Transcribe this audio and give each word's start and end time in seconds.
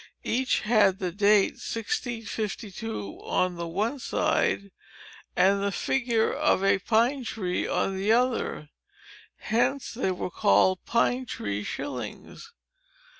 Each 0.23 0.61
had 0.61 0.97
the 0.97 1.11
date, 1.11 1.61
1652, 1.63 3.19
on 3.21 3.53
the 3.55 3.67
one 3.67 3.99
side, 3.99 4.71
and 5.35 5.61
the 5.61 5.71
figure 5.71 6.33
of 6.33 6.63
a 6.63 6.79
pine 6.79 7.23
tree 7.23 7.67
on 7.67 7.95
the 7.95 8.11
other. 8.11 8.69
Hence 9.37 9.93
they 9.93 10.09
were 10.09 10.31
called 10.31 10.83
pine 10.87 11.27
tree 11.27 11.63
shillings. 11.63 12.51